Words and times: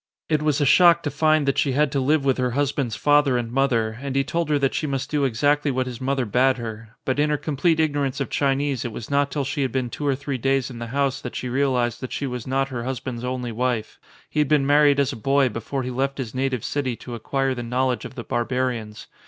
It 0.29 0.41
was 0.41 0.59
a 0.59 0.65
shock 0.65 1.03
to 1.03 1.11
find 1.11 1.47
that 1.47 1.59
she 1.59 1.73
had 1.73 1.91
to 1.91 1.99
live 1.99 2.25
with 2.25 2.39
her 2.39 2.49
husband's 2.57 2.95
father 2.95 3.37
and 3.37 3.51
mother 3.51 3.99
and 4.01 4.15
he 4.15 4.23
told 4.23 4.49
her 4.49 4.57
that 4.57 4.73
she 4.73 4.87
must 4.87 5.11
do 5.11 5.25
exactly 5.25 5.69
what 5.69 5.85
his 5.85 6.01
mother 6.01 6.25
bade 6.25 6.57
her; 6.57 6.95
but 7.05 7.19
in 7.19 7.29
her 7.29 7.37
complete 7.37 7.79
ignorance 7.79 8.19
of 8.19 8.31
Chinese 8.31 8.83
it. 8.83 8.91
was 8.91 9.11
not 9.11 9.29
till 9.29 9.43
she 9.45 9.61
had 9.61 9.71
been 9.71 9.91
two 9.91 10.07
or 10.07 10.15
three 10.15 10.39
days 10.39 10.71
in 10.71 10.79
the 10.79 10.87
house 10.87 11.21
that 11.21 11.35
she 11.35 11.49
realised 11.49 12.01
that 12.01 12.13
she 12.13 12.25
was 12.25 12.47
not 12.47 12.69
her 12.69 12.83
hus 12.83 12.99
band's 12.99 13.23
only 13.23 13.51
wife. 13.51 13.99
He 14.27 14.39
had 14.39 14.47
been 14.47 14.65
married 14.65 14.99
as 14.99 15.13
a 15.13 15.15
boy" 15.15 15.49
before 15.49 15.83
he 15.83 15.91
left 15.91 16.17
his 16.17 16.33
native 16.33 16.63
city 16.63 16.95
to 16.95 17.13
acquire 17.13 17.53
the 17.53 17.61
knowl 17.61 17.91
edge 17.91 18.03
of 18.03 18.15
the 18.15 18.23
barbarians. 18.23 19.05